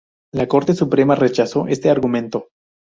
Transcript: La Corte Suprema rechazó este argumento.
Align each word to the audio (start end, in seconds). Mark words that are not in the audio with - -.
La 0.33 0.47
Corte 0.47 0.73
Suprema 0.73 1.13
rechazó 1.13 1.67
este 1.67 1.91
argumento. 1.91 2.47